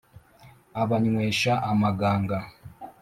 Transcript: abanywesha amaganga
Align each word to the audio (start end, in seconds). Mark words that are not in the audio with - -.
abanywesha 0.81 1.53
amaganga 1.71 2.37